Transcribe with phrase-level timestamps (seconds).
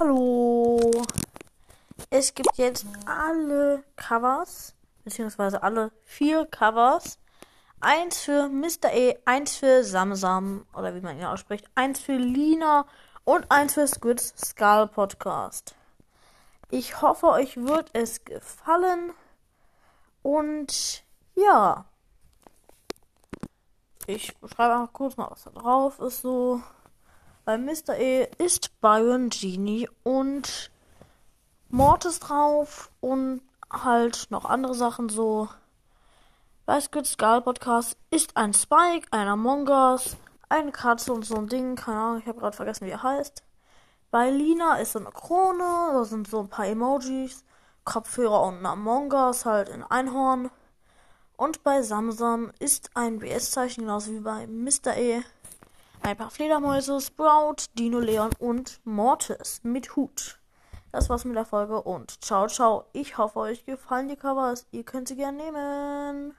[0.00, 0.80] Hallo.
[2.08, 7.18] Es gibt jetzt alle Covers, beziehungsweise alle vier Covers.
[7.80, 8.94] Eins für Mr.
[8.94, 12.86] E, eins für Samsam, oder wie man ihn ausspricht, eins für Lina
[13.24, 15.74] und eins für Squid's Skull Podcast.
[16.70, 19.12] Ich hoffe, euch wird es gefallen.
[20.22, 21.04] Und
[21.34, 21.84] ja.
[24.06, 26.22] Ich beschreibe einfach kurz mal, was da drauf ist.
[26.22, 26.62] So.
[27.44, 27.96] Bei Mr.
[27.98, 30.70] E ist Byron Genie und
[31.70, 35.48] Mortis drauf und halt noch andere Sachen so.
[36.80, 40.16] Squid Skull Podcast ist ein Spike, ein Among Us,
[40.48, 41.76] eine Katze und so ein Ding.
[41.76, 43.42] Keine Ahnung, ich habe gerade vergessen, wie er heißt.
[44.10, 47.44] Bei Lina ist so eine Krone, da sind so ein paar Emojis,
[47.84, 50.50] Kopfhörer und ein Among Us, halt in Einhorn.
[51.36, 54.96] Und bei Samsam ist ein BS-Zeichen, genauso wie bei Mr.
[54.96, 55.22] E
[56.10, 60.40] ein paar Fledermäuse, Sprout, Dino Leon und Mortis mit Hut.
[60.90, 62.86] Das war's mit der Folge und ciao, ciao.
[62.92, 64.66] Ich hoffe, euch gefallen die Covers.
[64.72, 66.34] Ihr könnt sie gerne nehmen.